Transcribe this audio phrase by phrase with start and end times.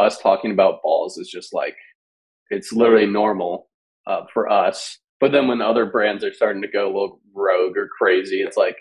[0.00, 1.76] us talking about balls is just like
[2.48, 3.68] it's literally normal
[4.06, 4.98] uh, for us.
[5.20, 8.56] But then when other brands are starting to go a little rogue or crazy, it's
[8.56, 8.76] like,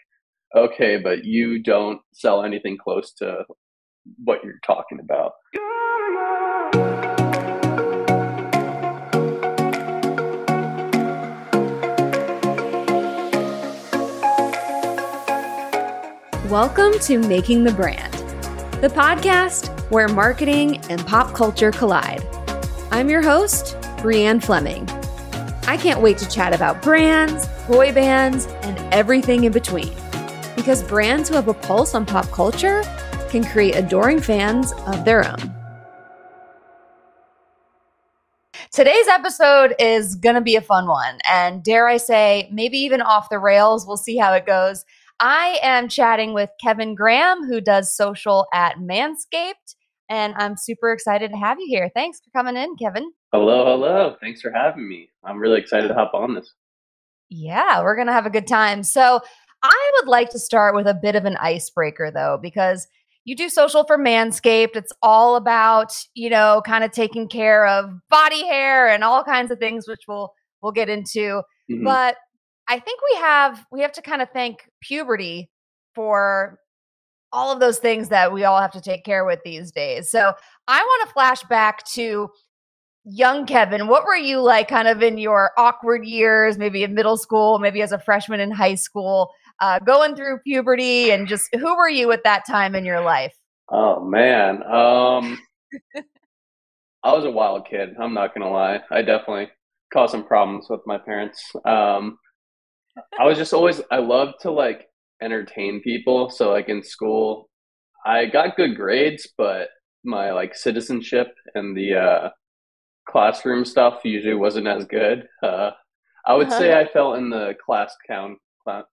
[0.56, 3.44] okay, but you don't sell anything close to
[4.24, 5.34] what you're talking about.
[16.50, 18.14] Welcome to Making the Brand,
[18.82, 22.26] the podcast where marketing and pop culture collide.
[22.92, 24.90] I'm your host, Brianne Fleming.
[25.68, 29.94] I can't wait to chat about brands, boy bands, and everything in between.
[30.56, 32.82] Because brands who have a pulse on pop culture
[33.30, 35.56] can create adoring fans of their own.
[38.72, 41.20] Today's episode is going to be a fun one.
[41.30, 43.86] And dare I say, maybe even off the rails.
[43.88, 44.86] We'll see how it goes.
[45.20, 49.76] I am chatting with Kevin Graham, who does social at Manscaped.
[50.10, 51.90] And I'm super excited to have you here.
[51.94, 53.12] Thanks for coming in, Kevin.
[53.32, 54.16] Hello, hello.
[54.20, 55.10] Thanks for having me.
[55.24, 56.52] I'm really excited to hop on this.
[57.30, 58.84] Yeah, we're going to have a good time.
[58.84, 59.22] So,
[59.62, 62.88] I would like to start with a bit of an icebreaker, though, because
[63.26, 64.76] you do social for Manscaped.
[64.76, 69.52] It's all about, you know, kind of taking care of body hair and all kinds
[69.52, 71.42] of things, which we'll we'll get into.
[71.70, 71.84] Mm-hmm.
[71.84, 72.16] But
[72.68, 75.50] I think we have we have to kind of thank puberty
[75.94, 76.58] for
[77.32, 80.10] all of those things that we all have to take care with these days.
[80.10, 80.34] So
[80.68, 82.30] I want to flash back to
[83.06, 83.88] young Kevin.
[83.88, 87.82] What were you like kind of in your awkward years, maybe in middle school, maybe
[87.82, 92.12] as a freshman in high school, uh, going through puberty and just who were you
[92.12, 93.36] at that time in your life?
[93.72, 94.64] Oh man.
[94.64, 95.40] Um
[97.04, 97.96] I was a wild kid.
[98.00, 98.82] I'm not gonna lie.
[98.92, 99.50] I definitely
[99.94, 101.42] caused some problems with my parents.
[101.66, 102.18] Um,
[103.18, 104.89] I was just always I loved to like
[105.22, 106.30] entertain people.
[106.30, 107.50] So like in school,
[108.06, 109.70] I got good grades, but
[110.04, 112.30] my like citizenship and the uh,
[113.08, 115.28] classroom stuff usually wasn't as good.
[115.44, 115.72] Uh,
[116.26, 118.84] I would say I fell in the class clown clown,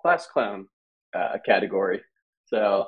[0.00, 0.68] class clown
[1.16, 2.00] uh, category.
[2.46, 2.86] So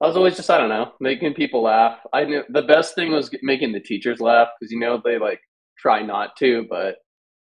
[0.00, 1.98] I was always just I don't know making people laugh.
[2.12, 5.40] I knew the best thing was making the teachers laugh because you know they like
[5.78, 6.96] try not to, but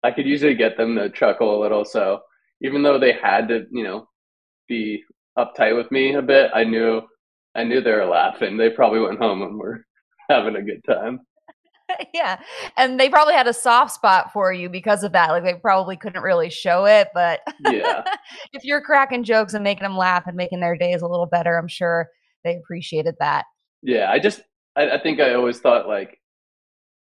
[0.03, 1.84] I could usually get them to chuckle a little.
[1.84, 2.22] So
[2.62, 4.08] even though they had to, you know,
[4.68, 5.03] be
[5.38, 7.02] uptight with me a bit, I knew
[7.56, 8.58] I knew they were laughing.
[8.58, 9.86] They probably went home and were
[10.30, 11.22] having a good time.
[12.14, 12.40] yeah.
[12.78, 15.30] And they probably had a soft spot for you because of that.
[15.30, 18.03] Like they probably couldn't really show it, but yeah.
[18.53, 21.58] if you're cracking jokes and making them laugh and making their days a little better,
[21.58, 22.09] I'm sure
[22.44, 23.46] they appreciated that.
[23.82, 24.42] Yeah, I just
[24.76, 26.20] I, I think I always thought like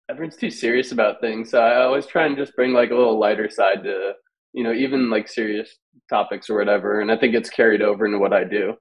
[0.09, 1.51] everyone's too serious about things.
[1.51, 4.13] So I always try and just bring like a little lighter side to
[4.53, 5.77] you know, even like serious
[6.09, 7.01] topics or whatever.
[7.01, 8.75] And I think it's carried over into what I do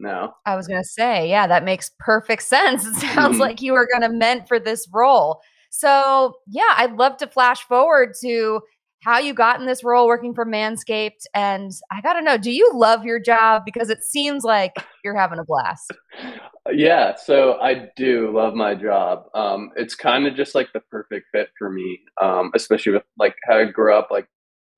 [0.00, 0.34] now.
[0.46, 2.86] I was going to say, yeah, that makes perfect sense.
[2.86, 3.40] It sounds mm-hmm.
[3.40, 5.40] like you were going to meant for this role.
[5.70, 8.60] So, yeah, I'd love to flash forward to
[9.04, 11.24] how you got in this role working for Manscaped.
[11.34, 13.62] And I got to know, do you love your job?
[13.64, 14.72] Because it seems like
[15.04, 15.92] you're having a blast.
[16.70, 19.24] Yeah, so I do love my job.
[19.34, 23.34] Um, it's kind of just like the perfect fit for me, um, especially with like
[23.48, 24.28] how I grew up, like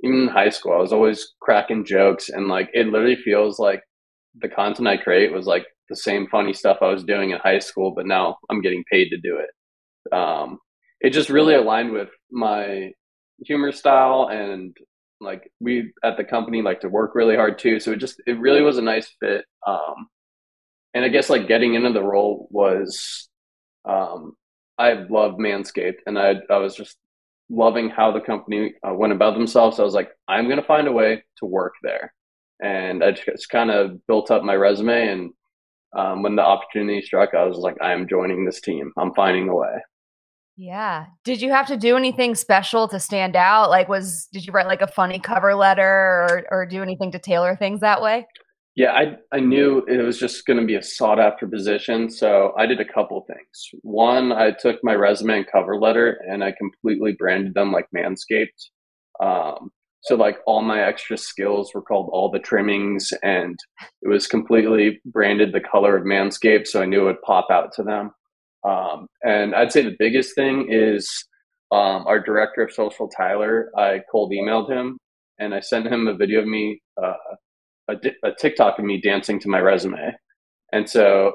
[0.03, 3.83] even in high school, I was always cracking jokes, and like it literally feels like
[4.41, 7.59] the content I create was like the same funny stuff I was doing in high
[7.59, 10.15] school, but now I'm getting paid to do it.
[10.15, 10.59] Um,
[11.01, 12.93] it just really aligned with my
[13.45, 14.77] humor style, and
[15.21, 17.81] like we at the company like to work really hard too.
[17.81, 19.45] So it just it really was a nice fit.
[19.67, 20.09] Um,
[20.95, 23.29] and I guess like getting into the role was
[23.85, 24.33] um,
[24.79, 26.97] I love Manscaped, and I I was just
[27.51, 29.81] loving how the company uh, went about themselves.
[29.81, 32.15] I was like, I'm going to find a way to work there.
[32.63, 35.09] And I just kind of built up my resume.
[35.09, 35.31] And
[35.97, 38.93] um, when the opportunity struck, I was like, I am joining this team.
[38.99, 39.79] I'm finding a way.
[40.57, 41.07] Yeah.
[41.25, 43.71] Did you have to do anything special to stand out?
[43.71, 47.19] Like, was did you write like a funny cover letter or or do anything to
[47.19, 48.27] tailor things that way?
[48.77, 52.55] Yeah, I I knew it was just going to be a sought after position, so
[52.57, 53.71] I did a couple things.
[53.83, 58.71] One, I took my resume and cover letter and I completely branded them like Manscaped.
[59.23, 59.71] Um,
[60.03, 63.59] so like all my extra skills were called all the trimmings, and
[64.03, 67.73] it was completely branded the color of Manscaped, so I knew it would pop out
[67.75, 68.13] to them.
[68.67, 71.09] Um, and I'd say the biggest thing is
[71.73, 73.71] um, our director of social, Tyler.
[73.77, 74.99] I cold emailed him
[75.39, 77.15] and I sent him a video of me uh,
[77.91, 80.13] a, a TikTok of me dancing to my resume.
[80.73, 81.35] And so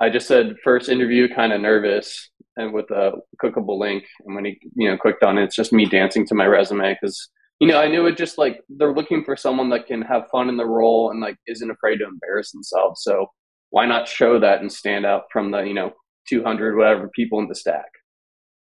[0.00, 4.04] I just said first interview, kind of nervous, and with a clickable link.
[4.26, 6.96] And when he, you know, clicked on it, it's just me dancing to my resume
[7.00, 7.28] because,
[7.60, 10.48] you know, I knew it just like they're looking for someone that can have fun
[10.48, 13.02] in the role and like isn't afraid to embarrass themselves.
[13.02, 13.26] So
[13.70, 15.92] why not show that and stand out from the, you know,
[16.28, 17.86] 200 whatever people in the stack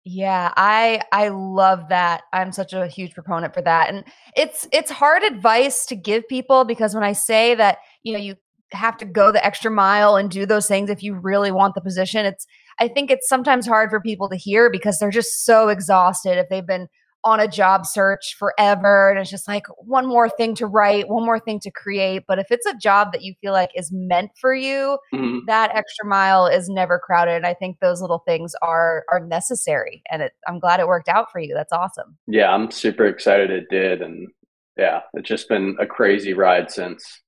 [0.10, 2.24] yeah, I I love that.
[2.32, 3.90] I'm such a huge proponent for that.
[3.90, 4.06] And
[4.38, 8.36] it's it's hard advice to give people because when I say that, you know, you
[8.72, 11.82] have to go the extra mile and do those things if you really want the
[11.82, 12.48] position, it's
[12.80, 16.48] I think it's sometimes hard for people to hear because they're just so exhausted if
[16.48, 16.88] they've been
[17.28, 21.26] on a job search forever and it's just like one more thing to write, one
[21.26, 22.24] more thing to create.
[22.26, 25.40] But if it's a job that you feel like is meant for you, mm-hmm.
[25.46, 27.36] that extra mile is never crowded.
[27.36, 31.10] And I think those little things are are necessary, and it, I'm glad it worked
[31.10, 31.54] out for you.
[31.54, 32.18] That's awesome.
[32.28, 34.30] Yeah, I'm super excited it did, and
[34.78, 37.22] yeah, it's just been a crazy ride since.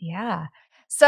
[0.00, 0.46] Yeah.
[0.88, 1.06] So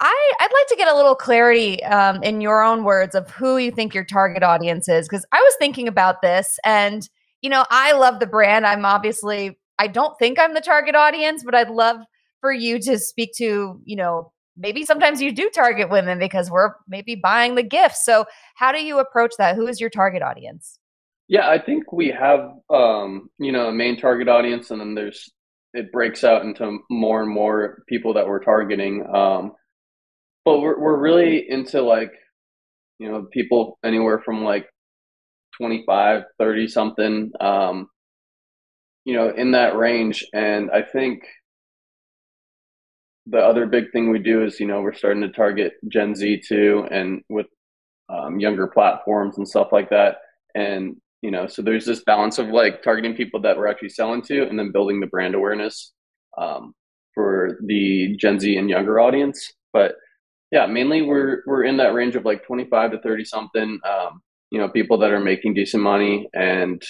[0.00, 3.58] I, I'd like to get a little clarity um, in your own words of who
[3.58, 7.06] you think your target audience is, because I was thinking about this, and
[7.42, 8.66] you know, I love the brand.
[8.66, 11.98] I'm obviously, I don't think I'm the target audience, but I'd love
[12.40, 16.72] for you to speak to, you know, maybe sometimes you do target women because we're
[16.88, 18.04] maybe buying the gifts.
[18.04, 18.24] So,
[18.56, 19.56] how do you approach that?
[19.56, 20.78] Who is your target audience?
[21.28, 25.30] Yeah, I think we have, um, you know, a main target audience, and then there's
[25.74, 29.04] it breaks out into more and more people that we're targeting.
[29.14, 29.52] Um,
[30.44, 32.12] but we're we're really into like,
[32.98, 34.66] you know, people anywhere from like
[35.56, 37.88] 25, 30 something, um,
[39.04, 40.24] you know, in that range.
[40.34, 41.22] And I think
[43.26, 46.42] the other big thing we do is, you know, we're starting to target Gen Z
[46.46, 47.46] too, and with
[48.08, 50.18] um, younger platforms and stuff like that.
[50.54, 54.22] And, you know, so there's this balance of like targeting people that we're actually selling
[54.22, 55.92] to and then building the brand awareness
[56.38, 56.72] um,
[57.14, 59.52] for the Gen Z and younger audience.
[59.72, 59.96] But
[60.52, 63.80] yeah, mainly we're, we're in that range of like 25 to 30 something.
[63.84, 66.82] Um, you know people that are making decent money and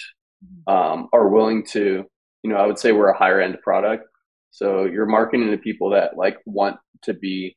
[0.67, 2.05] um, are willing to
[2.43, 4.05] you know i would say we're a higher end product.
[4.51, 7.57] So you're marketing to people that like want to be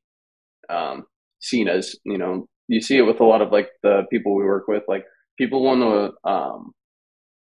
[0.69, 1.05] um,
[1.39, 4.43] seen as you know you see it with a lot of like the people we
[4.43, 5.05] work with like
[5.37, 6.71] people want to um,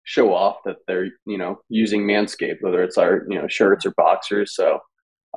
[0.02, 3.92] show off that they're you know using manscaped whether it's our you know shirts or
[3.96, 4.54] boxers.
[4.54, 4.80] So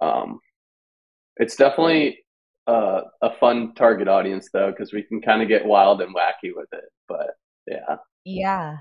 [0.01, 0.39] um,
[1.38, 2.19] it's definitely
[2.69, 6.51] uh, a fun target audience though because we can kind of get wild and wacky
[6.56, 7.31] with it but
[7.68, 7.95] yeah.
[8.25, 8.77] Yeah.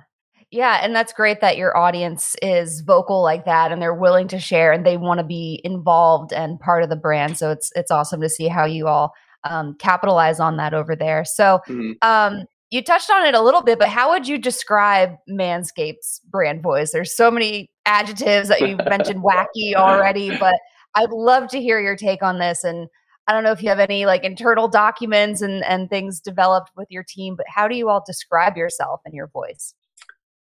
[0.50, 4.38] Yeah and that's great that your audience is vocal like that and they're willing to
[4.38, 7.90] share and they want to be involved and part of the brand so it's it's
[7.90, 9.12] awesome to see how you all
[9.44, 11.24] um, capitalize on that over there.
[11.24, 11.92] So mm-hmm.
[12.02, 16.62] um, you touched on it a little bit but how would you describe manscaped's brand
[16.62, 16.92] voice?
[16.92, 20.54] There's so many adjectives that you mentioned wacky already but
[20.96, 22.86] i'd love to hear your take on this and
[23.28, 26.88] I don't know if you have any like internal documents and, and things developed with
[26.90, 29.74] your team, but how do you all describe yourself and your voice?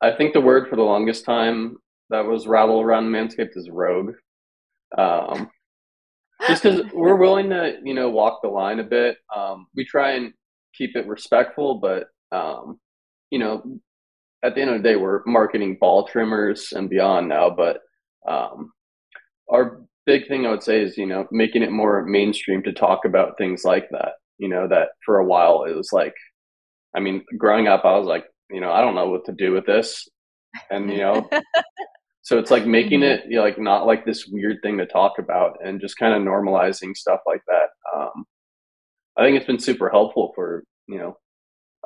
[0.01, 1.77] I think the word for the longest time
[2.11, 4.13] that was rattled around Manscaped is rogue.
[4.95, 5.49] Um,
[6.47, 9.17] just because we're willing to, you know, walk the line a bit.
[9.35, 10.31] Um, we try and
[10.75, 12.79] keep it respectful, but, um,
[13.31, 13.79] you know,
[14.43, 17.79] at the end of the day, we're marketing ball trimmers and beyond now, but
[18.27, 18.71] um,
[19.49, 23.05] our big thing I would say is, you know, making it more mainstream to talk
[23.05, 24.13] about things like that.
[24.39, 26.15] You know, that for a while it was like,
[26.95, 29.51] I mean, growing up, I was like, you know, I don't know what to do
[29.51, 30.07] with this.
[30.71, 31.29] And, you know,
[32.23, 33.25] so it's like making mm-hmm.
[33.27, 36.15] it you know, like not like this weird thing to talk about and just kind
[36.15, 37.67] of normalizing stuff like that.
[37.95, 38.25] Um,
[39.15, 41.17] I think it's been super helpful for, you know,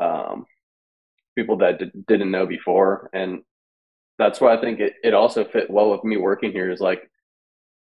[0.01, 0.45] um,
[1.37, 3.09] people that d- didn't know before.
[3.11, 3.42] And
[4.18, 7.01] that's why I think it, it also fit well with me working here is like,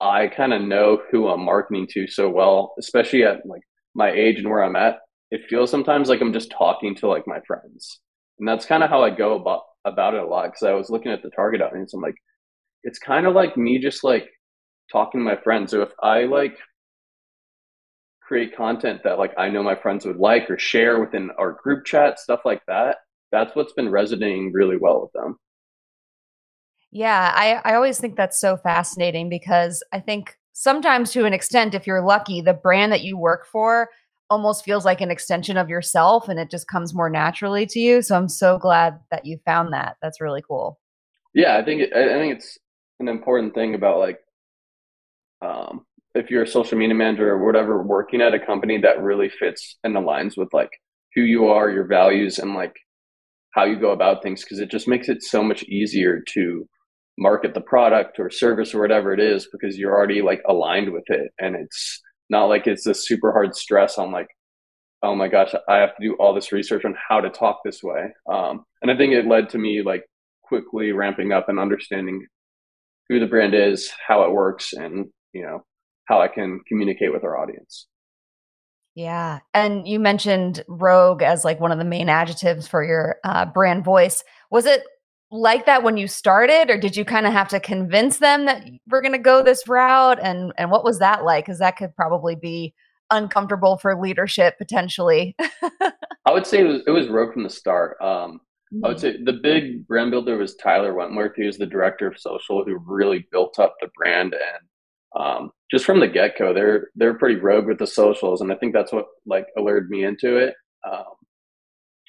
[0.00, 3.62] I kind of know who I'm marketing to so well, especially at like
[3.95, 4.99] my age and where I'm at.
[5.30, 8.00] It feels sometimes like I'm just talking to like my friends,
[8.38, 10.47] and that's kind of how I go about about it a lot.
[10.47, 12.16] Because I was looking at the target audience, I'm like,
[12.83, 14.28] it's kind of like me just like
[14.90, 15.71] talking to my friends.
[15.73, 16.59] So if I like
[18.23, 21.85] create content that like I know my friends would like or share within our group
[21.85, 22.99] chat, stuff like that,
[23.33, 25.37] that's what's been resonating really well with them.
[26.92, 31.75] Yeah, I, I always think that's so fascinating because I think sometimes to an extent,
[31.75, 33.88] if you're lucky, the brand that you work for
[34.28, 38.02] almost feels like an extension of yourself and it just comes more naturally to you.
[38.02, 39.97] So I'm so glad that you found that.
[40.02, 40.78] That's really cool.
[41.35, 42.59] Yeah, I think it, I think it's
[42.99, 44.18] an important thing about like
[45.42, 49.28] um, if you're a social media manager or whatever working at a company that really
[49.28, 50.70] fits and aligns with like
[51.14, 52.75] who you are, your values, and like
[53.52, 56.68] how you go about things because it just makes it so much easier to
[57.21, 61.05] market the product or service or whatever it is because you're already like aligned with
[61.09, 62.00] it and it's
[62.31, 64.29] not like it's a super hard stress on like
[65.03, 67.83] oh my gosh i have to do all this research on how to talk this
[67.83, 70.05] way um, and i think it led to me like
[70.43, 72.27] quickly ramping up and understanding
[73.09, 75.62] who the brand is how it works and you know
[76.07, 77.87] how i can communicate with our audience
[78.97, 79.39] Yeah.
[79.55, 83.85] And you mentioned rogue as like one of the main adjectives for your uh, brand
[83.85, 84.25] voice.
[84.50, 84.83] Was it
[85.30, 88.64] like that when you started or did you kind of have to convince them that
[88.88, 91.94] we're going to go this route and and what was that like cuz that could
[91.94, 92.75] probably be
[93.12, 95.37] uncomfortable for leadership potentially.
[96.26, 97.96] I would say it was, it was rogue from the start.
[98.00, 98.40] Um,
[98.72, 98.84] mm-hmm.
[98.84, 99.18] I would mm-hmm.
[99.18, 101.34] say the big brand builder was Tyler Wentworth.
[101.37, 104.68] He was the director of social who really built up the brand and
[105.16, 108.56] um, just from the get go, they're they're pretty rogue with the socials, and I
[108.56, 110.54] think that's what like alerted me into it.
[110.88, 111.04] Um,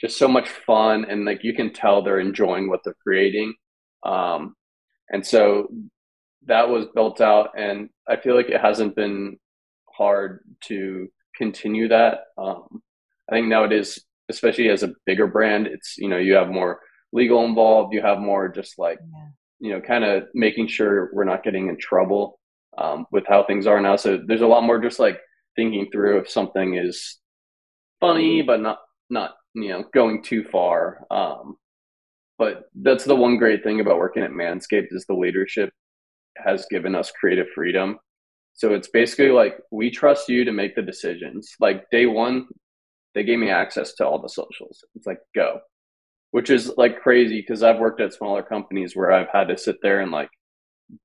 [0.02, 3.54] just so much fun, and like you can tell they're enjoying what they're creating,
[4.04, 4.56] um,
[5.10, 5.68] and so
[6.48, 9.38] that was built out, and I feel like it hasn't been
[9.96, 12.22] hard to continue that.
[12.38, 12.82] Um,
[13.30, 16.82] I think nowadays, especially as a bigger brand, it's you know you have more
[17.14, 19.28] legal involved, you have more just like yeah.
[19.60, 22.40] you know kind of making sure we're not getting in trouble
[22.78, 23.96] um, with how things are now.
[23.96, 25.20] So there's a lot more just like
[25.56, 27.20] thinking through if something is
[28.00, 28.80] funny, but not
[29.10, 31.06] not you know going too far.
[31.12, 31.58] Um,
[32.38, 35.72] but that's the one great thing about working at Manscaped is the leadership
[36.38, 38.00] has given us creative freedom.
[38.54, 41.56] So it's basically like we trust you to make the decisions.
[41.60, 42.48] Like day one,
[43.14, 44.84] they gave me access to all the socials.
[44.96, 45.60] It's like go,
[46.32, 49.78] which is like crazy because I've worked at smaller companies where I've had to sit
[49.82, 50.30] there and like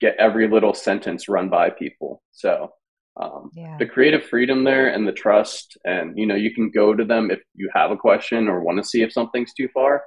[0.00, 2.22] get every little sentence run by people.
[2.32, 2.72] So
[3.20, 3.76] um, yeah.
[3.78, 7.30] the creative freedom there and the trust, and you know, you can go to them
[7.30, 10.02] if you have a question or want to see if something's too far,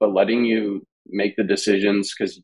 [0.00, 2.40] but letting you make the decisions because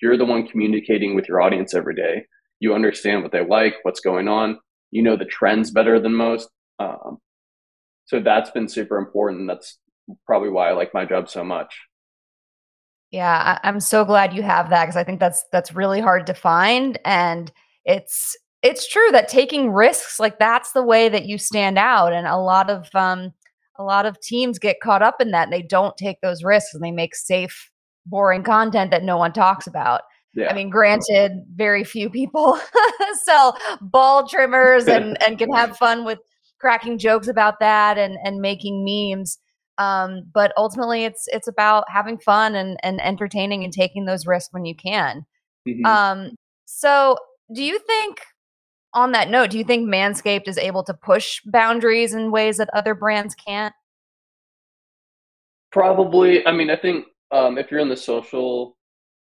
[0.00, 2.24] you're the one communicating with your audience every day.
[2.60, 4.58] You understand what they like, what's going on.
[4.90, 6.48] You know the trends better than most.
[6.78, 7.18] Um,
[8.06, 9.48] so that's been super important.
[9.48, 9.78] That's
[10.26, 11.74] probably why I like my job so much.
[13.10, 16.26] Yeah, I, am so glad you have that because I think that's that's really hard
[16.26, 17.50] to find, and
[17.84, 22.26] it's it's true that taking risks like that's the way that you stand out, and
[22.26, 23.32] a lot of um
[23.78, 26.74] a lot of teams get caught up in that and they don't take those risks
[26.74, 27.70] and they make safe,
[28.06, 30.02] boring content that no one talks about.
[30.32, 30.48] Yeah.
[30.48, 32.58] I mean, granted, very few people
[33.24, 36.18] sell ball trimmers and and can have fun with
[36.58, 39.38] cracking jokes about that and and making memes
[39.76, 44.52] um, but ultimately it's it's about having fun and and entertaining and taking those risks
[44.52, 45.26] when you can
[45.68, 45.84] mm-hmm.
[45.84, 46.30] um,
[46.64, 47.18] so
[47.52, 48.20] do you think
[48.94, 52.70] on that note do you think manscaped is able to push boundaries in ways that
[52.72, 53.74] other brands can't?
[55.72, 58.76] Probably i mean i think um, if you're in the social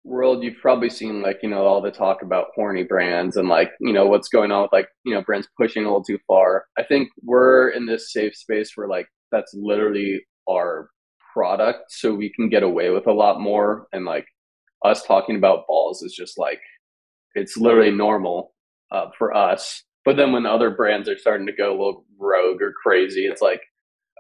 [0.05, 3.71] world you've probably seen like you know all the talk about horny brands and like
[3.81, 6.65] you know what's going on with like you know brands pushing a little too far.
[6.79, 10.89] I think we're in this safe space where like that's literally our
[11.33, 13.87] product so we can get away with a lot more.
[13.93, 14.27] And like
[14.85, 16.61] us talking about balls is just like
[17.35, 18.55] it's literally normal
[18.93, 22.63] uh, for us but then when other brands are starting to go a little rogue
[22.63, 23.63] or crazy it's like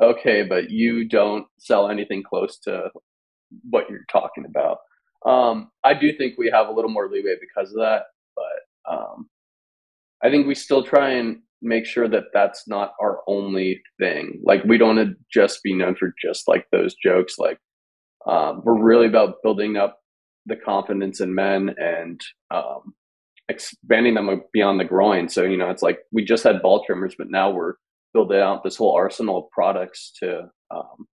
[0.02, 2.90] okay but you don't sell anything close to
[3.70, 4.78] what you're talking about
[5.26, 8.02] um, i do think we have a little more leeway because of that
[8.36, 9.28] but um,
[10.22, 14.40] i think we still try and make sure that that's not our only thing.
[14.44, 17.38] Like we don't want to just be known for just like those jokes.
[17.38, 17.58] Like
[18.26, 19.98] um, we're really about building up
[20.46, 22.20] the confidence in men and
[22.50, 22.94] um,
[23.48, 25.28] expanding them beyond the groin.
[25.28, 27.74] So you know, it's like we just had ball trimmers, but now we're
[28.14, 31.06] building out this whole arsenal of products to um,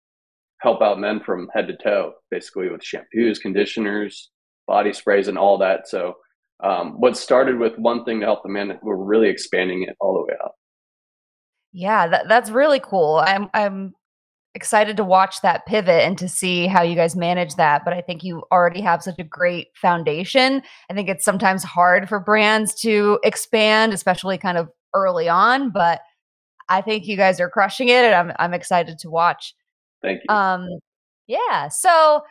[0.60, 4.30] help out men from head to toe, basically with shampoos, conditioners,
[4.66, 5.88] body sprays, and all that.
[5.88, 6.14] So
[6.62, 10.14] um, what started with one thing to help the men, we're really expanding it all
[10.14, 10.52] the way out.
[11.72, 13.22] Yeah, that, that's really cool.
[13.24, 13.94] I'm I'm
[14.54, 17.84] excited to watch that pivot and to see how you guys manage that.
[17.84, 20.62] But I think you already have such a great foundation.
[20.90, 25.70] I think it's sometimes hard for brands to expand, especially kind of early on.
[25.70, 26.00] But
[26.68, 29.54] I think you guys are crushing it, and I'm I'm excited to watch.
[30.02, 30.34] Thank you.
[30.34, 30.68] Um,
[31.26, 31.68] yeah.
[31.68, 32.22] So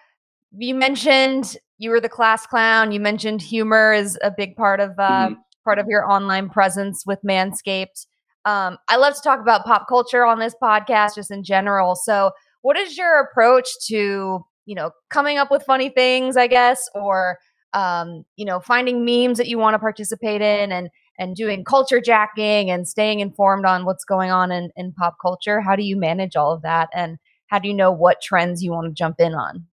[0.58, 2.92] you mentioned you were the class clown.
[2.92, 5.34] You mentioned humor is a big part of uh, mm-hmm.
[5.64, 8.06] part of your online presence with Manscaped.
[8.46, 11.96] Um, I love to talk about pop culture on this podcast, just in general.
[11.96, 12.32] So,
[12.62, 17.38] what is your approach to you know coming up with funny things, I guess, or
[17.74, 22.02] um, you know finding memes that you want to participate in, and and doing culture
[22.02, 25.62] jacking and staying informed on what's going on in, in pop culture?
[25.62, 27.18] How do you manage all of that, and
[27.48, 29.66] how do you know what trends you want to jump in on?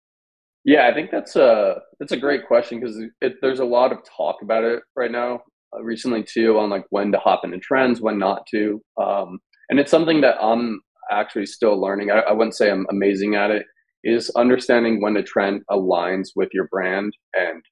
[0.64, 3.00] Yeah, I think that's a that's a great question because
[3.40, 5.42] there's a lot of talk about it right now,
[5.82, 9.90] recently too, on like when to hop into trends, when not to, um, and it's
[9.90, 10.80] something that I'm
[11.10, 12.10] actually still learning.
[12.10, 13.64] I, I wouldn't say I'm amazing at it.
[14.04, 17.62] Is understanding when a trend aligns with your brand and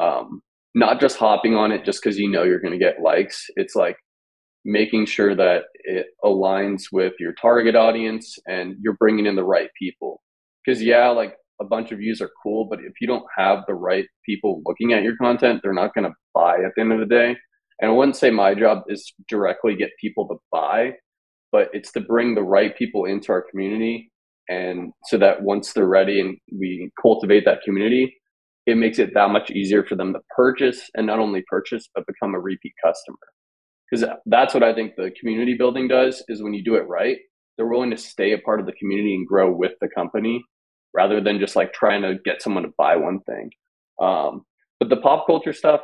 [0.00, 0.42] um,
[0.74, 3.46] not just hopping on it just because you know you're going to get likes.
[3.56, 3.96] It's like
[4.64, 9.70] making sure that it aligns with your target audience and you're bringing in the right
[9.78, 10.20] people.
[10.64, 13.74] Because, yeah, like a bunch of views are cool, but if you don't have the
[13.74, 17.00] right people looking at your content, they're not going to buy at the end of
[17.00, 17.36] the day.
[17.80, 20.92] And I wouldn't say my job is directly get people to buy,
[21.52, 24.10] but it's to bring the right people into our community.
[24.48, 28.14] And so that once they're ready and we cultivate that community,
[28.66, 32.06] it makes it that much easier for them to purchase and not only purchase, but
[32.06, 33.18] become a repeat customer.
[33.90, 37.16] Because that's what I think the community building does is when you do it right,
[37.56, 40.44] they're willing to stay a part of the community and grow with the company
[40.98, 43.52] rather than just like trying to get someone to buy one thing.
[44.00, 44.44] Um,
[44.80, 45.80] but the pop culture stuff,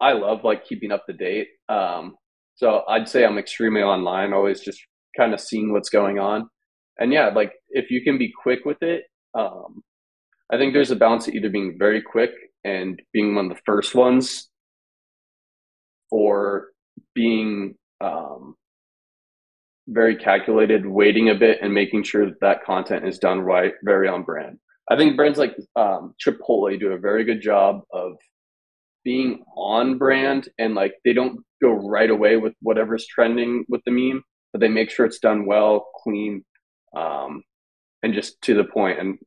[0.00, 1.46] I love like keeping up to date.
[1.68, 2.16] Um,
[2.56, 4.80] so I'd say I'm extremely online, always just
[5.16, 6.48] kind of seeing what's going on.
[6.98, 9.04] And yeah, like if you can be quick with it,
[9.38, 9.84] um,
[10.52, 12.32] I think there's a balance of either being very quick
[12.64, 14.48] and being one of the first ones
[16.10, 16.70] or
[17.14, 18.56] being um,
[19.88, 24.08] very calculated, waiting a bit and making sure that that content is done right, very
[24.08, 24.58] on brand.
[24.90, 28.12] I think brands like um, Chipotle do a very good job of
[29.04, 33.92] being on brand and like they don't go right away with whatever's trending with the
[33.92, 34.22] meme,
[34.52, 36.44] but they make sure it's done well, clean,
[36.96, 37.42] um,
[38.02, 38.98] and just to the point.
[38.98, 39.18] And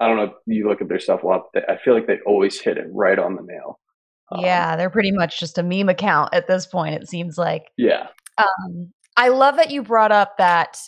[0.00, 1.42] I don't know if you look at their stuff a lot.
[1.68, 3.78] I feel like they always hit it right on the nail.
[4.32, 6.94] Um, yeah, they're pretty much just a meme account at this point.
[6.94, 7.70] It seems like.
[7.76, 8.08] Yeah.
[8.38, 10.78] Um, I love that you brought up that,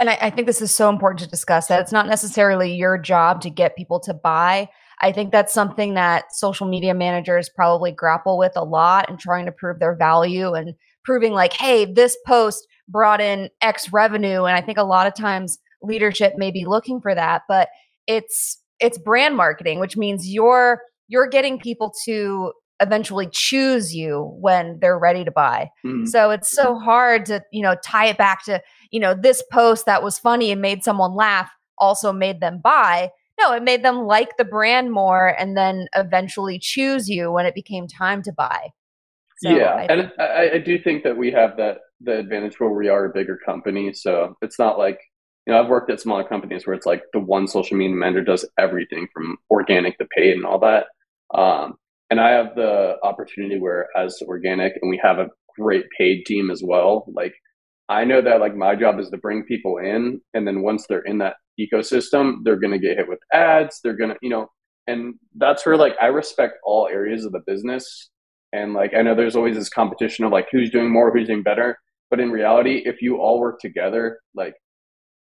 [0.00, 2.98] and I, I think this is so important to discuss that it's not necessarily your
[2.98, 4.68] job to get people to buy.
[5.00, 9.46] I think that's something that social media managers probably grapple with a lot and trying
[9.46, 10.74] to prove their value and
[11.04, 14.44] proving like, hey, this post brought in X revenue.
[14.44, 17.68] And I think a lot of times leadership may be looking for that, but
[18.06, 24.78] it's it's brand marketing, which means you're you're getting people to eventually choose you when
[24.80, 25.70] they're ready to buy.
[25.86, 26.06] Mm-hmm.
[26.06, 29.86] So it's so hard to, you know, tie it back to, you know, this post
[29.86, 33.10] that was funny and made someone laugh also made them buy.
[33.40, 37.54] No, it made them like the brand more and then eventually choose you when it
[37.54, 38.70] became time to buy.
[39.38, 42.70] So yeah, I and I, I do think that we have that the advantage where
[42.70, 43.92] we are a bigger company.
[43.92, 45.00] So it's not like
[45.46, 48.22] you know I've worked at smaller companies where it's like the one social media manager
[48.22, 50.86] does everything from organic to paid and all that.
[51.34, 51.74] Um,
[52.10, 56.50] and I have the opportunity where as organic and we have a great paid team
[56.50, 57.06] as well.
[57.12, 57.34] Like
[57.88, 61.00] I know that like my job is to bring people in and then once they're
[61.00, 63.80] in that ecosystem, they're gonna get hit with ads.
[63.82, 64.48] They're gonna, you know,
[64.86, 68.10] and that's where like I respect all areas of the business.
[68.52, 71.42] And like I know there's always this competition of like who's doing more, who's doing
[71.42, 71.78] better.
[72.10, 74.54] But in reality, if you all work together, like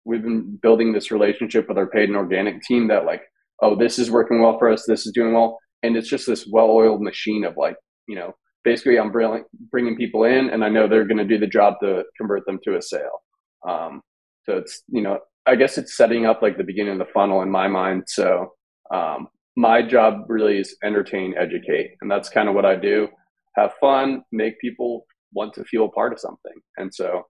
[0.04, 3.22] we've been building this relationship with our paid and organic team that like,
[3.60, 6.46] oh, this is working well for us, this is doing well and it's just this
[6.50, 10.86] well-oiled machine of like you know basically i'm bringing, bringing people in and i know
[10.86, 13.22] they're going to do the job to convert them to a sale.
[13.68, 14.02] Um,
[14.44, 17.42] so it's you know i guess it's setting up like the beginning of the funnel
[17.42, 18.04] in my mind.
[18.06, 18.52] So
[18.92, 23.08] um, my job really is entertain educate and that's kind of what i do.
[23.56, 26.54] Have fun make people want to feel a part of something.
[26.76, 27.24] And so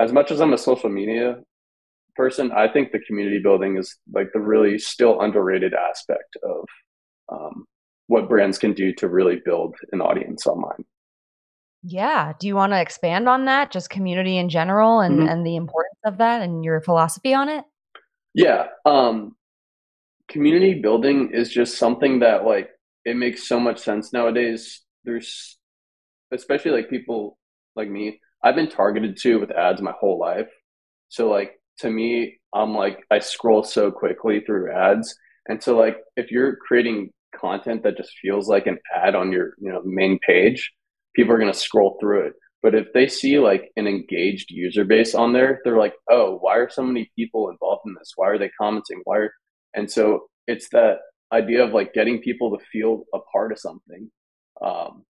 [0.00, 1.36] as much as i'm a social media
[2.14, 6.64] person i think the community building is like the really still underrated aspect of
[7.32, 7.64] um,
[8.06, 10.84] what brands can do to really build an audience online.
[11.82, 12.32] Yeah.
[12.38, 15.28] Do you want to expand on that, just community in general and, mm-hmm.
[15.28, 17.64] and the importance of that and your philosophy on it?
[18.34, 18.66] Yeah.
[18.84, 19.36] Um,
[20.28, 22.70] community building is just something that like
[23.04, 24.82] it makes so much sense nowadays.
[25.04, 25.58] There's
[26.30, 27.38] especially like people
[27.76, 30.48] like me, I've been targeted to with ads my whole life.
[31.08, 35.14] So like to me, I'm like I scroll so quickly through ads.
[35.48, 39.54] And so like if you're creating content that just feels like an ad on your
[39.58, 40.72] you know main page,
[41.14, 42.32] people are going to scroll through it.
[42.62, 46.56] But if they see like an engaged user base on there, they're like, oh, why
[46.58, 48.12] are so many people involved in this?
[48.14, 49.00] Why are they commenting?
[49.04, 49.32] Why are
[49.74, 50.98] and so it's that
[51.32, 54.10] idea of like getting people to feel a part of something.
[54.62, 55.04] Um,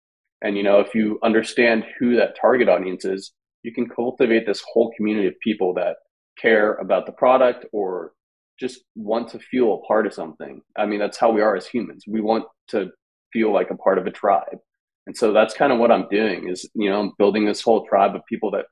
[0.43, 4.63] and you know, if you understand who that target audience is, you can cultivate this
[4.73, 5.97] whole community of people that
[6.39, 8.13] care about the product or
[8.61, 10.61] just want to feel a part of something.
[10.77, 12.05] I mean, that's how we are as humans.
[12.07, 12.91] We want to
[13.33, 14.59] feel like a part of a tribe.
[15.07, 17.87] And so that's kind of what I'm doing is, you know, I'm building this whole
[17.87, 18.67] tribe of people that,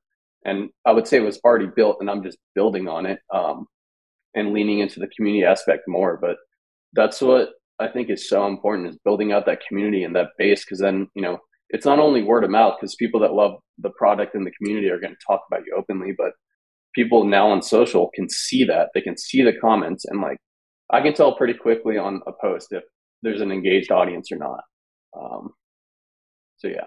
[0.44, 3.66] and I would say it was already built and I'm just building on it um,
[4.35, 6.18] and leaning into the community aspect more.
[6.20, 6.37] But
[6.92, 10.64] that's what I think is so important is building out that community and that base.
[10.64, 11.38] Cause then, you know,
[11.70, 14.88] it's not only word of mouth because people that love the product and the community
[14.90, 16.33] are going to talk about you openly, but
[16.99, 20.39] people now on social can see that they can see the comments and like
[20.91, 22.83] i can tell pretty quickly on a post if
[23.23, 24.65] there's an engaged audience or not.
[25.19, 25.51] Um,
[26.59, 26.87] so yeah.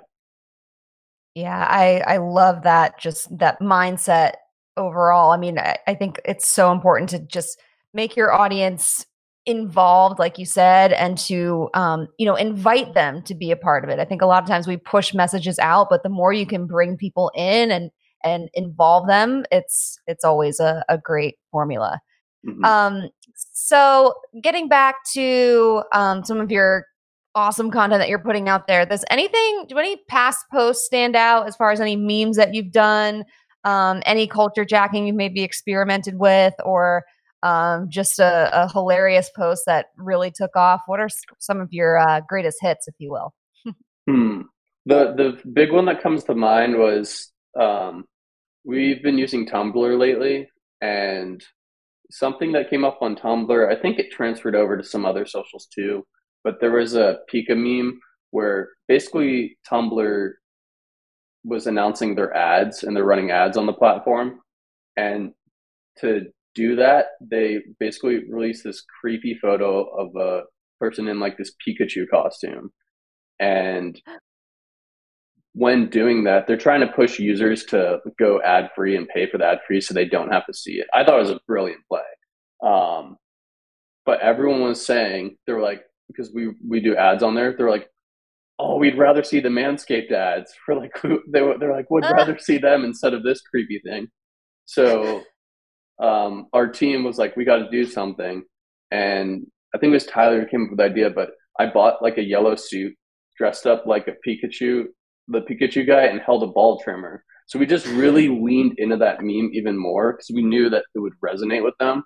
[1.35, 4.33] Yeah, I I love that just that mindset
[4.75, 5.31] overall.
[5.31, 7.59] I mean, I, I think it's so important to just
[7.93, 9.05] make your audience
[9.47, 13.83] involved like you said and to um, you know invite them to be a part
[13.83, 13.99] of it.
[13.99, 16.67] I think a lot of times we push messages out but the more you can
[16.67, 17.91] bring people in and
[18.23, 21.99] and involve them it's it's always a, a great formula
[22.45, 22.63] mm-hmm.
[22.63, 26.85] um, so getting back to um, some of your
[27.33, 31.47] awesome content that you're putting out there does anything do any past posts stand out
[31.47, 33.23] as far as any memes that you've done
[33.63, 37.03] um, any culture jacking you've maybe experimented with or
[37.43, 40.81] um, just a, a, hilarious post that really took off.
[40.85, 43.33] What are some of your uh, greatest hits, if you will?
[44.07, 44.41] hmm.
[44.85, 48.05] The the big one that comes to mind was um,
[48.63, 50.49] we've been using Tumblr lately,
[50.81, 51.43] and
[52.09, 53.71] something that came up on Tumblr.
[53.71, 56.05] I think it transferred over to some other socials too.
[56.43, 57.99] But there was a Pika meme
[58.31, 60.31] where basically Tumblr
[61.43, 64.39] was announcing their ads and they're running ads on the platform,
[64.97, 65.33] and
[65.99, 70.43] to do that, they basically released this creepy photo of a
[70.79, 72.71] person in like this Pikachu costume.
[73.39, 73.99] And
[75.53, 79.37] when doing that, they're trying to push users to go ad free and pay for
[79.37, 80.87] the ad free so they don't have to see it.
[80.93, 82.01] I thought it was a brilliant play.
[82.63, 83.17] Um,
[84.05, 87.69] but everyone was saying, they were like, because we, we do ads on there, they're
[87.69, 87.89] like,
[88.59, 90.53] oh, we'd rather see the Manscaped ads.
[90.65, 94.07] For like, they, they're like, would rather see them instead of this creepy thing.
[94.65, 95.23] So
[96.01, 98.43] um, our team was like, we got to do something.
[98.91, 102.01] And I think it was Tyler who came up with the idea, but I bought
[102.01, 102.93] like a yellow suit,
[103.37, 104.85] dressed up like a Pikachu,
[105.31, 107.23] the Pikachu guy, and held a ball trimmer.
[107.47, 110.99] So we just really leaned into that meme even more because we knew that it
[110.99, 112.03] would resonate with them.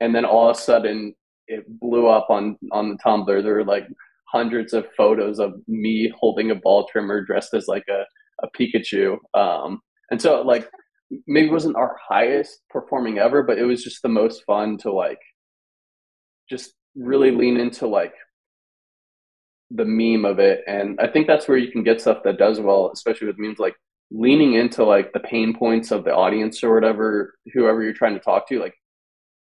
[0.00, 1.14] And then all of a sudden,
[1.46, 3.42] it blew up on on the Tumblr.
[3.42, 3.86] There were like
[4.28, 8.04] hundreds of photos of me holding a ball trimmer dressed as like a
[8.42, 9.18] a Pikachu.
[9.34, 9.80] Um,
[10.10, 10.70] and so like
[11.26, 15.20] maybe wasn't our highest performing ever, but it was just the most fun to like
[16.48, 18.14] just really lean into like
[19.70, 20.62] the meme of it.
[20.66, 23.58] And I think that's where you can get stuff that does well, especially with memes
[23.58, 23.76] like
[24.10, 28.20] leaning into like the pain points of the audience or whatever, whoever you're trying to
[28.20, 28.74] talk to, like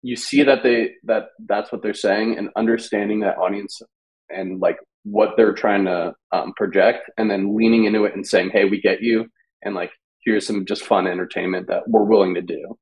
[0.01, 3.81] you see that they that that's what they're saying and understanding that audience
[4.29, 8.49] and like what they're trying to um, project and then leaning into it and saying
[8.51, 9.25] hey we get you
[9.63, 9.91] and like
[10.25, 12.77] here's some just fun entertainment that we're willing to do.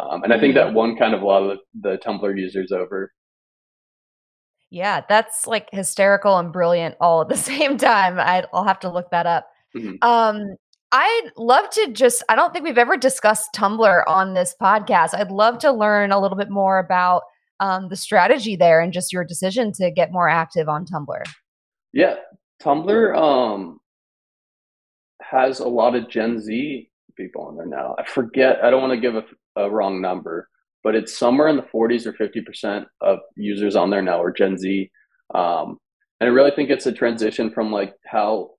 [0.00, 0.76] Um, and I think that mm-hmm.
[0.76, 3.12] won kind of a lot of the, the Tumblr users over.
[4.70, 8.18] Yeah, that's like hysterical and brilliant all at the same time.
[8.18, 9.48] i will have to look that up.
[9.76, 9.96] Mm-hmm.
[10.02, 10.56] Um,
[10.92, 15.14] I'd love to just, I don't think we've ever discussed Tumblr on this podcast.
[15.14, 17.22] I'd love to learn a little bit more about
[17.58, 21.22] um, the strategy there and just your decision to get more active on Tumblr.
[21.92, 22.16] Yeah,
[22.62, 23.80] Tumblr, um,
[25.20, 27.94] has a lot of Gen Z people on there now.
[27.98, 29.24] I forget, I don't want to give a,
[29.56, 30.48] a wrong number,
[30.84, 34.58] but it's somewhere in the 40s or 50% of users on there now are Gen
[34.58, 34.90] Z.
[35.34, 35.78] Um,
[36.20, 38.50] and I really think it's a transition from like how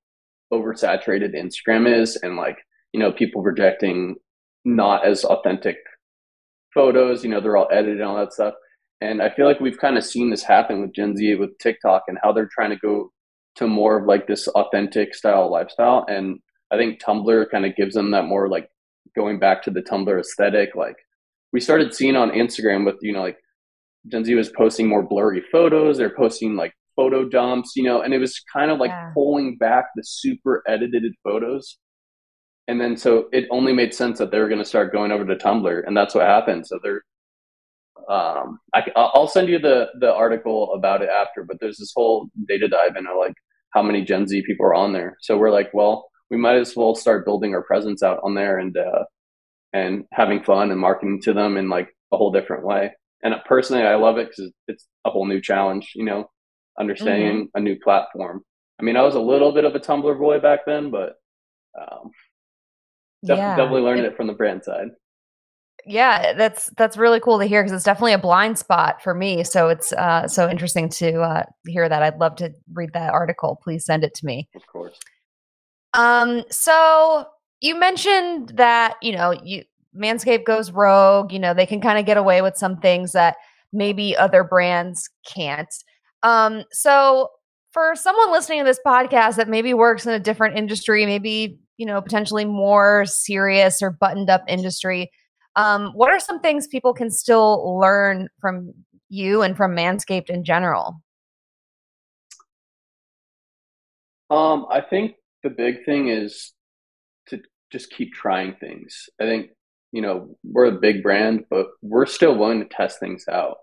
[0.52, 2.58] oversaturated Instagram is and like,
[2.94, 4.16] you know, people projecting
[4.66, 5.78] not as authentic
[6.74, 8.56] photos, you know, they're all edited and all that stuff.
[9.02, 12.04] And I feel like we've kind of seen this happen with Gen Z with TikTok
[12.08, 13.12] and how they're trying to go
[13.58, 16.06] to more of like this authentic style lifestyle.
[16.10, 16.40] And
[16.72, 18.68] I think Tumblr kind of gives them that more like
[19.16, 20.76] going back to the Tumblr aesthetic.
[20.76, 20.98] Like
[21.56, 23.38] we started seeing on Instagram with, you know, like
[24.12, 25.98] Gen Z was posting more blurry photos.
[25.98, 29.12] They're posting like photo dumps, you know, and it was kind of like yeah.
[29.14, 31.78] pulling back the super edited photos.
[32.68, 35.24] And then so it only made sense that they were going to start going over
[35.24, 36.68] to Tumblr, and that's what happened.
[36.68, 37.04] So they're,
[38.10, 42.28] um, I, I'll send you the the article about it after, but there's this whole
[42.50, 43.36] data dive into like
[43.70, 45.16] how many Gen Z people are on there.
[45.22, 48.60] So we're like, well, we might as well start building our presence out on there
[48.60, 49.06] and uh,
[49.76, 52.92] and having fun and marketing to them in like a whole different way.
[53.22, 55.92] And personally, I love it because it's a whole new challenge.
[55.96, 56.30] You know,
[56.80, 57.58] understanding mm-hmm.
[57.58, 58.42] a new platform.
[58.80, 61.16] I mean, I was a little bit of a Tumblr boy back then, but
[61.80, 62.12] um,
[63.24, 63.56] def- yeah.
[63.56, 64.90] definitely learned it, it from the brand side
[65.88, 69.44] yeah that's that's really cool to hear because it's definitely a blind spot for me
[69.44, 73.60] so it's uh so interesting to uh hear that i'd love to read that article
[73.62, 74.98] please send it to me of course
[75.96, 77.26] um, so
[77.62, 79.64] you mentioned that, you know, you
[79.96, 83.38] Manscaped goes rogue, you know, they can kind of get away with some things that
[83.72, 85.74] maybe other brands can't.
[86.24, 87.30] Um, so
[87.72, 91.86] for someone listening to this podcast that maybe works in a different industry, maybe, you
[91.86, 95.12] know, potentially more serious or buttoned up industry,
[95.56, 98.74] um, what are some things people can still learn from
[99.10, 101.02] you and from Manscaped in general?
[104.30, 106.54] Um, I think the big thing is
[107.76, 109.10] just keep trying things.
[109.20, 109.50] I think,
[109.92, 113.58] you know, we're a big brand, but we're still willing to test things out.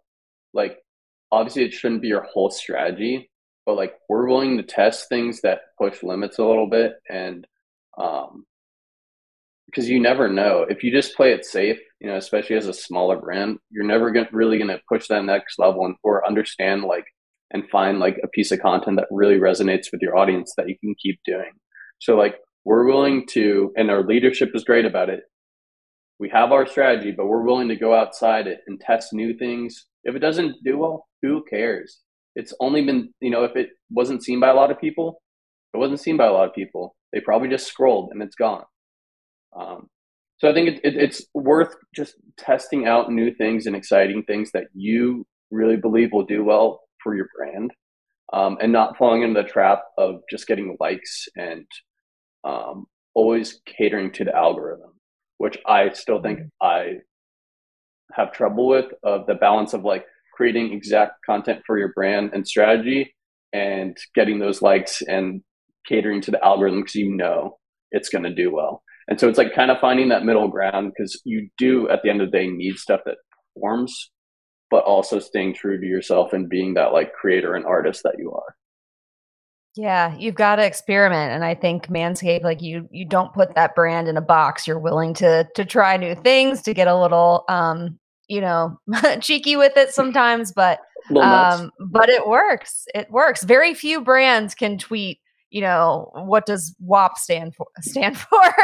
[0.53, 0.79] Like,
[1.31, 3.31] obviously, it shouldn't be your whole strategy,
[3.65, 6.93] but like, we're willing to test things that push limits a little bit.
[7.09, 7.47] And,
[7.99, 8.45] um,
[9.67, 12.75] because you never know if you just play it safe, you know, especially as a
[12.75, 16.83] smaller brand, you're never gonna, really going to push that next level and or understand
[16.85, 17.07] like
[17.53, 20.77] and find like a piece of content that really resonates with your audience that you
[20.79, 21.53] can keep doing.
[22.01, 25.21] So like we're willing to, and our leadership is great about it.
[26.19, 29.87] We have our strategy, but we're willing to go outside it and test new things.
[30.05, 32.01] If it doesn't do well, who cares?
[32.37, 35.21] It's only been, you know, if it wasn't seen by a lot of people,
[35.75, 36.95] it wasn't seen by a lot of people.
[37.13, 38.65] They probably just scrolled and it's gone.
[39.59, 39.89] Um,
[40.39, 44.51] so I think it, it, it's worth just testing out new things and exciting things
[44.53, 47.71] that you really believe will do well for your brand,
[48.33, 51.67] um, and not falling into the trap of just getting likes and
[52.45, 54.93] um, always catering to the algorithm,
[55.39, 56.67] which I still think mm-hmm.
[56.67, 56.99] I
[58.13, 62.47] have trouble with of the balance of like creating exact content for your brand and
[62.47, 63.15] strategy
[63.53, 65.43] and getting those likes and
[65.87, 67.59] catering to the algorithm because you know
[67.91, 68.83] it's going to do well.
[69.09, 72.11] And so it's like kind of finding that middle ground because you do at the
[72.11, 73.17] end of the day need stuff that
[73.55, 74.11] performs,
[74.71, 78.33] but also staying true to yourself and being that like creator and artist that you
[78.33, 78.57] are.
[79.75, 83.75] Yeah, you've got to experiment and I think Manscaped like you you don't put that
[83.75, 84.67] brand in a box.
[84.67, 88.79] You're willing to to try new things, to get a little um, you know,
[89.21, 90.81] cheeky with it sometimes, but
[91.21, 92.87] um but it works.
[92.95, 93.45] It works.
[93.45, 98.55] Very few brands can tweet, you know, what does WAP stand for stand for?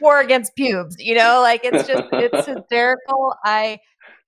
[0.00, 3.34] War against pubes, you know, like it's just it's hysterical.
[3.44, 3.78] I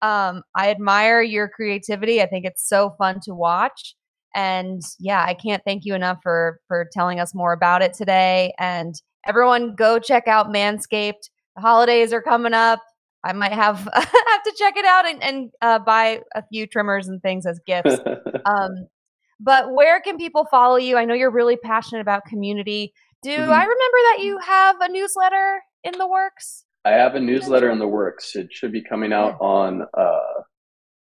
[0.02, 2.20] um I admire your creativity.
[2.20, 3.94] I think it's so fun to watch
[4.34, 8.52] and yeah, I can't thank you enough for for telling us more about it today.
[8.58, 8.94] And
[9.26, 11.30] everyone, go check out Manscaped.
[11.56, 12.80] The holidays are coming up.
[13.24, 17.08] I might have have to check it out and, and uh, buy a few trimmers
[17.08, 17.96] and things as gifts.
[18.44, 18.86] um,
[19.40, 20.96] but where can people follow you?
[20.96, 22.92] I know you're really passionate about community.
[23.22, 23.50] Do mm-hmm.
[23.50, 26.64] I remember that you have a newsletter in the works?
[26.84, 28.34] I have a newsletter in the works.
[28.34, 30.42] It should be coming out on uh,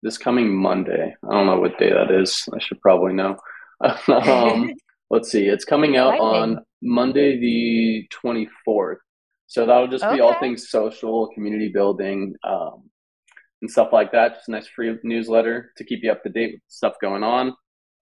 [0.04, 1.16] this coming Monday.
[1.28, 2.48] I don't know what day that is.
[2.54, 3.38] I should probably know.
[4.08, 4.74] um,
[5.10, 5.48] let's see.
[5.48, 8.98] It's coming out on Monday the 24th.
[9.48, 10.16] So that'll just okay.
[10.16, 12.90] be all things social, community building, um,
[13.62, 14.36] and stuff like that.
[14.36, 17.54] Just a nice free newsletter to keep you up to date with stuff going on.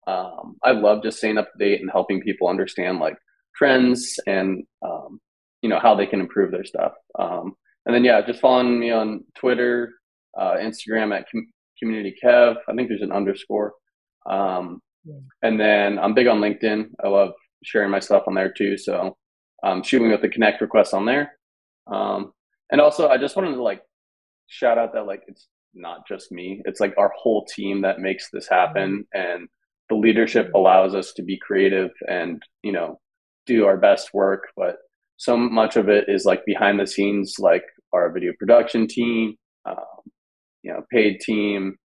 [0.07, 3.17] Um, I love just staying up to date and helping people understand like
[3.55, 5.19] trends and um,
[5.61, 6.93] you know how they can improve their stuff.
[7.19, 7.53] Um,
[7.85, 9.93] and then yeah, just following me on Twitter,
[10.39, 12.55] uh, Instagram at com- community kev.
[12.67, 13.73] I think there's an underscore.
[14.29, 15.15] Um, yeah.
[15.41, 16.89] and then i'm big on linkedin.
[17.03, 17.31] I love
[17.63, 18.77] sharing my stuff on there too.
[18.77, 19.17] So
[19.63, 21.31] um, shoot me with the connect request on there.
[21.87, 22.33] Um,
[22.71, 23.81] and also i just wanted to like
[24.47, 26.61] shout out that like it's not just me.
[26.65, 29.05] It's like our whole team that makes this happen.
[29.13, 29.47] And
[29.89, 32.99] the leadership allows us to be creative and you know
[33.45, 34.49] do our best work.
[34.55, 34.77] But
[35.17, 37.63] so much of it is like behind the scenes like
[37.93, 39.75] our video production team um,
[40.63, 41.77] you know, paid team,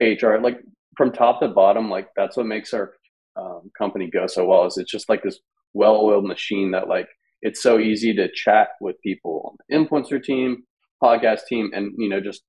[0.00, 0.58] HR, like
[0.96, 2.92] from top to bottom, like that's what makes our
[3.36, 4.66] um, company go so well.
[4.66, 5.38] Is it's just like this
[5.74, 7.08] well-oiled machine that like
[7.40, 10.64] it's so easy to chat with people on the influencer team,
[11.02, 12.42] podcast team, and you know just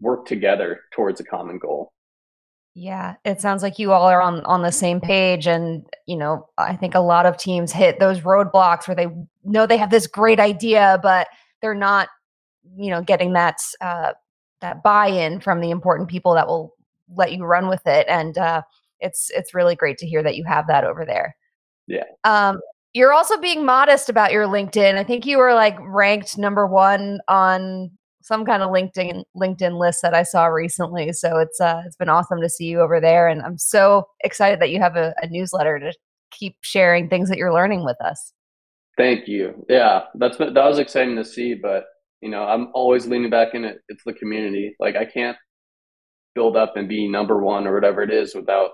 [0.00, 1.92] work together towards a common goal.
[2.74, 6.48] Yeah, it sounds like you all are on on the same page and you know,
[6.56, 9.08] I think a lot of teams hit those roadblocks where they
[9.44, 11.28] know they have this great idea but
[11.60, 12.08] they're not
[12.76, 14.12] you know getting that uh,
[14.62, 16.74] that buy-in from the important people that will
[17.14, 18.62] let you run with it and uh,
[19.00, 21.36] it's it's really great to hear that you have that over there.
[21.86, 22.04] Yeah.
[22.24, 22.60] Um,
[22.94, 24.96] you're also being modest about your linkedin.
[24.96, 27.90] I think you were like ranked number one on
[28.22, 32.08] some kind of linkedin linkedin list that i saw recently so it's uh it's been
[32.08, 35.26] awesome to see you over there and i'm so excited that you have a, a
[35.28, 35.92] newsletter to
[36.30, 38.32] keep sharing things that you're learning with us.
[38.96, 39.66] Thank you.
[39.68, 41.86] Yeah that's that was exciting to see but
[42.22, 43.78] you know, I'm always leaning back in it.
[43.88, 44.76] It's the community.
[44.78, 45.36] Like I can't
[46.34, 48.70] build up and be number one or whatever it is without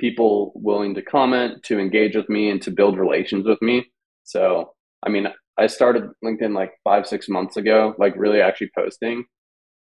[0.00, 3.84] people willing to comment, to engage with me, and to build relations with me.
[4.24, 4.72] So,
[5.04, 9.24] I mean, I started LinkedIn like five, six months ago, like really actually posting.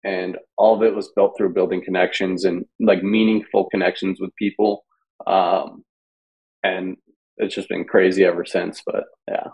[0.04, 4.84] And all of it was built through building connections and like meaningful connections with people.
[5.26, 5.82] Um,
[6.62, 6.96] and
[7.38, 8.82] it's just been crazy ever since.
[8.86, 9.48] But yeah.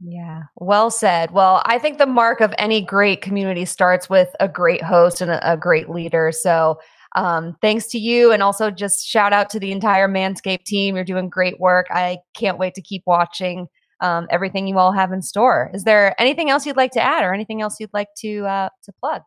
[0.00, 1.30] Yeah, well said.
[1.30, 5.30] Well, I think the mark of any great community starts with a great host and
[5.30, 6.32] a, a great leader.
[6.32, 6.78] So,
[7.14, 10.96] um, thanks to you, and also just shout out to the entire Manscaped team.
[10.96, 11.86] You're doing great work.
[11.90, 13.68] I can't wait to keep watching
[14.02, 15.70] um, everything you all have in store.
[15.72, 18.68] Is there anything else you'd like to add, or anything else you'd like to uh,
[18.84, 19.22] to plug?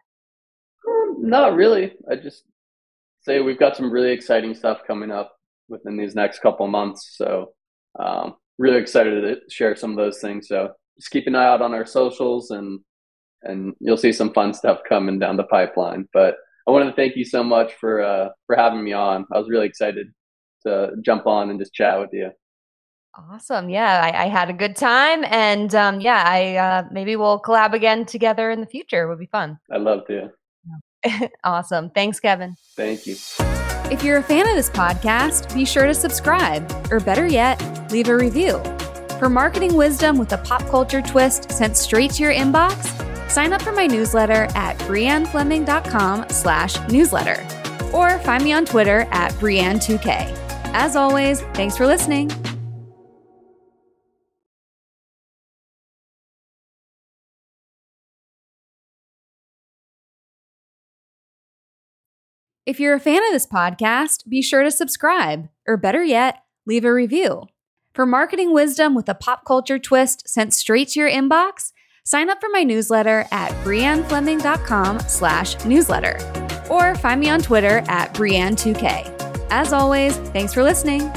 [0.88, 1.94] Um, not really.
[2.12, 2.44] I just
[3.22, 5.36] say we've got some really exciting stuff coming up
[5.68, 7.16] within these next couple months.
[7.18, 7.54] So
[8.00, 10.48] um, really excited to share some of those things.
[10.48, 12.80] So just keep an eye out on our socials and
[13.44, 16.08] and you'll see some fun stuff coming down the pipeline.
[16.14, 16.36] But
[16.68, 19.26] I wanted to thank you so much for uh, for having me on.
[19.34, 20.08] I was really excited
[20.68, 22.30] to jump on and just chat with you.
[23.16, 23.70] Awesome.
[23.70, 27.74] Yeah, I, I had a good time, and um, yeah, I uh, maybe we'll collab
[27.74, 29.04] again together in the future.
[29.04, 29.58] It would be fun.
[29.72, 30.32] I'd love to.
[31.44, 31.90] awesome.
[31.90, 32.56] Thanks, Kevin.
[32.76, 33.16] Thank you.
[33.92, 37.60] If you're a fan of this podcast, be sure to subscribe, or better yet,
[37.92, 38.62] leave a review.
[39.18, 43.64] For marketing wisdom with a pop culture twist sent straight to your inbox, sign up
[43.64, 47.42] for my newsletter at briannefleming.com slash newsletter.
[47.92, 50.38] Or find me on Twitter at Brianne2K.
[50.74, 52.30] As always, thanks for listening.
[62.70, 66.86] If you're a fan of this podcast, be sure to subscribe, or better yet, leave
[66.86, 67.48] a review.
[67.96, 71.72] For marketing wisdom with a pop culture twist sent straight to your inbox,
[72.04, 76.20] sign up for my newsletter at briannefleming.com slash newsletter.
[76.70, 79.48] Or find me on Twitter at Brianne2K.
[79.50, 81.10] As always, thanks for listening.